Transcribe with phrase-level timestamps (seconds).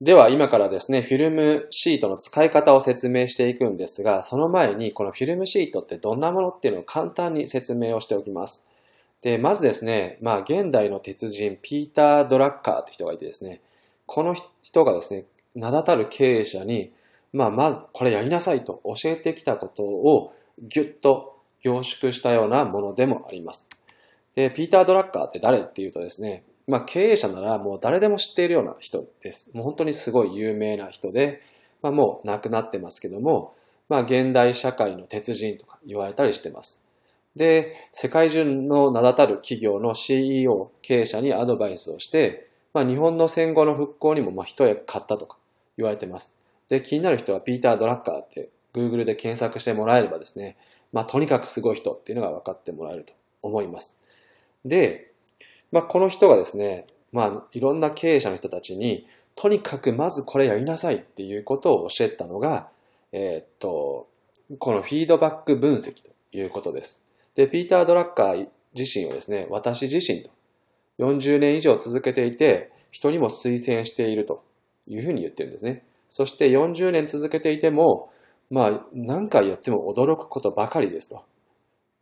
[0.00, 8.64] では今からですね、フィルムシートの使い方を説明していくんですが、その前にこのフィルムシートってどんなものっていうのを簡単に説明をしておきます。
[9.22, 13.60] で、まずですね、まあ現代の鉄人、ピーター・ドラッカーって人がいてですね、
[14.06, 15.24] この人がですね、
[15.56, 16.92] 名だたる経営者に、
[17.32, 23.66] まあまずこれやりなさいと教えてきたことをぎゅっと凝縮したようなものでもあります。
[24.36, 29.50] で、ピーター・ドラッカーって誰っていうとですね、まあ経営者ならもう誰でも知っているような人です。
[29.54, 31.40] もう本当にすごい有名な人で、
[31.82, 33.54] まあもう亡くなってますけども、
[33.88, 36.84] まあ現代社会の鉄人とか言われたりしてます。
[37.34, 45.38] で、世界中の名だたる企業の CEO、経営者にアドバイスをして、まあ日本の戦後の復興にもまあ一役買ったとか
[45.78, 46.36] 言われてます。
[46.68, 50.58] で、気になる人はピーター・ドラッカーって Google で検索してもらえればですね、
[50.92, 53.96] まあとにかくすごい人っていうのが分かってもらえると思います。
[54.66, 55.07] で、
[55.72, 62.68] まあ、この人がですね、まあ、いろんな経営者の人たちに、とにかくまずこれやりなさいっていうことを教えたのが、
[63.12, 64.08] えー、っと、
[64.58, 67.02] このフィードバック分析ということです。
[67.34, 70.30] で、ピーター・ドラッカー自身はですね、私自身と
[70.98, 74.42] 40年以上続けていて、人にも推薦していると
[74.86, 75.84] いうふうに言ってるんですね。
[76.08, 78.10] そして40年続けていても、
[78.50, 81.22] まあ、何回やっても驚くことばかりですと。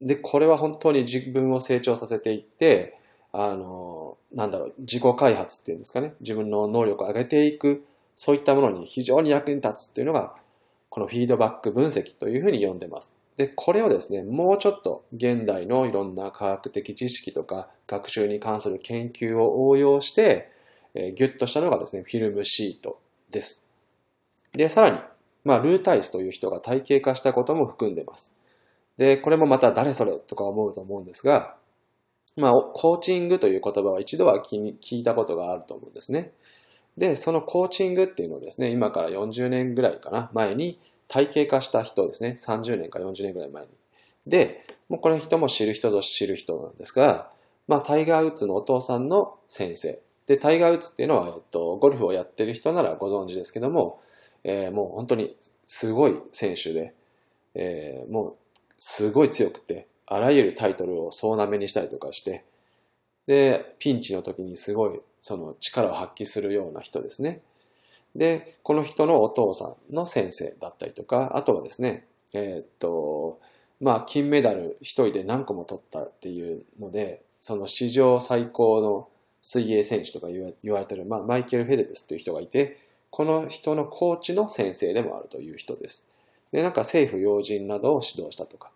[0.00, 2.97] で、これは本当に自分を成長させていって、
[3.32, 6.14] あの、なんだろう、自己開発っていうんですかね。
[6.20, 10.34] 自分の能力を上げていく、そういったものに非常に役に立つっていうのが、
[10.88, 13.16] このフィードバック分析というふうに呼んでます。
[13.36, 20.50] で、これをですね、もうちょっと現代のいろんな科学的知識とか学習に関する研究を応用して、
[20.94, 22.98] えー、ギュッとしたのがですね、フィルムシート
[23.30, 23.64] です。
[24.52, 24.98] で、さらに、
[25.44, 28.36] まあ、ルータイスという人が体系化したことも含んでます。
[28.96, 31.56] で、これもまた誰それとか思うと思うんですが、
[32.36, 36.32] まあ、コーチングという言葉は一度は聞いたことがあると思うんですね。
[36.96, 42.36] で、そのコーチングっていうのをですね、今から40年ぐらいかな、前に体系化した人ですね。
[42.38, 43.70] 30年か40年ぐらい前に。
[44.26, 47.30] で、もうこの人も知る人ぞ知る人なんですが、
[47.66, 50.00] まあ、タイガー・ウッズのお父さんの先生。
[50.26, 54.00] で、タイガー・ウッズっていうのは、えっと、ゴルフをやってる人ならご存知ですけども、
[54.44, 56.94] えー、もう本当にすごい選手で、
[57.54, 58.34] えー、もう
[58.78, 62.44] すごい強くて、あらゆるタイトルを総なめにしたりとかして、
[63.26, 67.42] で、ピンチの時にすごいその力を発揮するような人ですね。
[68.16, 73.38] で、この人のお父さんの先生だったりとか、あとはですね、えー、っと、
[73.80, 79.08] まあ、金メダル一人で何個も取ったっていうので、その史上最高の
[79.40, 82.78] 水泳選手とか言われてる、まあ、マイケル・フェデルスという人がいて、
[83.10, 86.08] この人のコーチの先生でもあるという人です。
[86.50, 88.70] で、なんか政府要人などを指導したとか、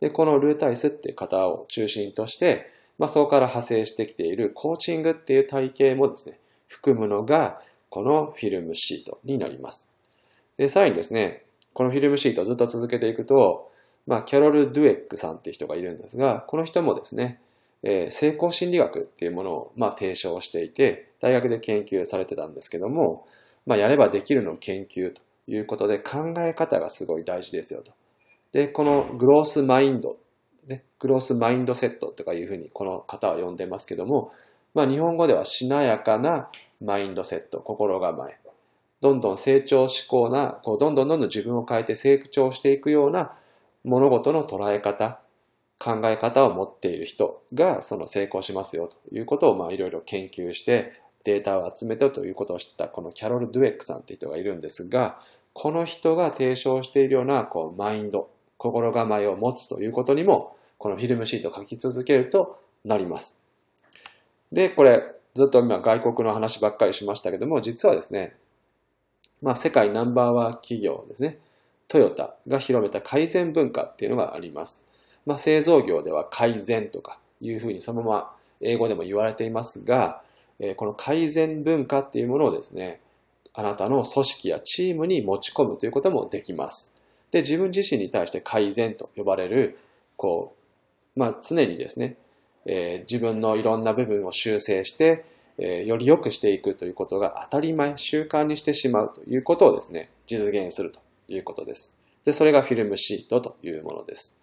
[0.00, 9.90] で、このルータイスっていう型を中心として、まあ、そこから派生してきているコーチングっていう体系もですね、含むのが、このフィルムシートになります。
[10.56, 13.70] で、さらにですね、このフィルムシートをずっと続けていくと、
[14.06, 17.40] まあ、キャロル・ドゥエックさんっていう人がいるんですが、この人もですね、
[17.82, 23.26] えー、成功心理学っていうものを、まあ、提唱していて、大学で研究されてたんですけども、
[23.66, 27.92] まあ、やればできるの研究ということで考え方がすごい大事ですよと。
[28.56, 30.16] で、このグロースマインド、
[30.66, 34.32] ね、グロースマインドセットとかいうふうにこの方は呼んでますけども、
[34.72, 36.48] まあ日本語ではしなやかな
[36.80, 38.38] マインドセット、心構え。
[39.02, 43.32] どんどん成長志向な、こうどんどんどんどん自分を変えて成長していくような
[43.84, 45.20] 物事の捉え方、
[45.78, 50.94] 考え方を持っている人がその成功しますよということをまあいろいろ研究して
[51.24, 55.20] データを集めてということを知ったこのキャロル・ドゥエックさんっていう人がいるんですが、
[55.52, 63.42] この人が提唱しているようなこうマインド、心構えを持つということにも、このフィルムシートを書き続けるとなります。
[64.52, 65.02] で、これ、
[65.34, 68.36] ずっと今外国の話ばっかりしましたけども、実はですね、
[69.42, 71.38] まあ世界ナンバーワン企業ですね、
[71.88, 74.88] トヨタが広めた改善文化っていうのがあります。
[75.26, 80.22] まあ製造業では改善とかいうふうにそのまま英語でも言われていますが、
[80.76, 83.00] この改善文化っていうものをですね、
[83.52, 86.94] あなたの組織やチームに持ち込むということもできます。
[87.30, 89.78] で、自分自身に対して改善と呼ばれる、
[90.16, 90.54] こ
[91.16, 92.16] う、まあ常にですね、
[92.66, 95.24] えー、自分のいろんな部分を修正して、
[95.58, 101.98] えー、より良くしていくということが当たり前、習慣にしてしまうということをですね、実現するということです。
[102.24, 104.38] で、それがフィルムシートというものです。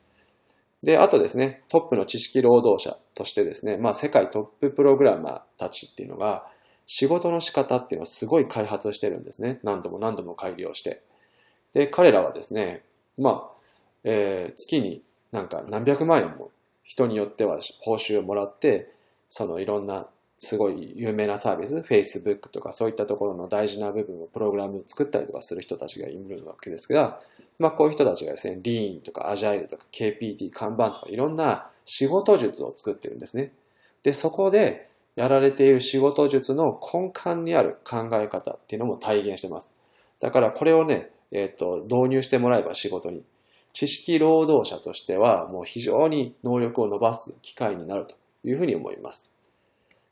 [0.82, 6.48] で、あとですね、トップの知識労働者としてですね、まあ世界トッププログラマーたちっていうのが、
[6.86, 9.60] 仕事の仕方っていうのはすごい開発してるんですね。
[9.64, 11.02] 何度も何度も改良して。
[11.74, 12.84] で、彼らはですね、
[13.18, 13.54] まあ、
[14.04, 16.52] えー、月になんか何百万円も
[16.84, 18.92] 人によっては報酬をもらって、
[19.28, 27.20] そのいろんなすごい有名なサービス、Facebook とかそういったところの大事な部分をプログラム作ったりとかする人たちがいるわけですが、
[27.60, 33.54] まあこういう人たちがですね、Lean とか Agile とか KPT、看板とかいろんな仕事術を作ってるんですね。
[34.04, 39.74] で、そこでやられている仕事術の根幹にある考え方っていうのも体現してます。
[40.20, 43.24] だからこれをね、えっ、と、導入してもらえば仕事に。
[43.74, 49.32] 知識労働者としてはもう非常に能力を伸ばす機会になるというふうに思います。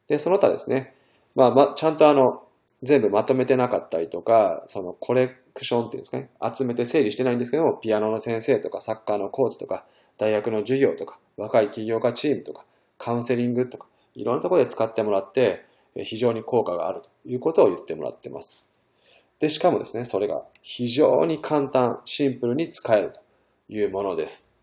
[0.07, 0.95] で、その他ですね、
[1.35, 2.43] まあ、ま、ちゃんとあの、
[2.81, 9.85] 全部まとめてなかったりとか、そのコレクションっていうんですかね、集めて整理してないんですけども、ピアノの先生とかサッカーのコーチとか、
[10.17, 12.65] 大学の授業とか、若い起業家チームとか、
[12.97, 13.85] カウンセリングとか、
[14.15, 15.65] いろんなところで使ってもらって、
[15.95, 18.65] 非常に効果があるということを言ってもらってます。
[19.41, 23.19] で、しかもですね、それが非常に簡単、シンプルに使えると
[23.69, 24.53] いうものです。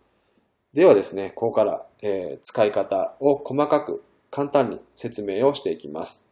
[0.73, 6.28] ではですね、ここから、えー、使い方を細かく簡単に説明をしていきます。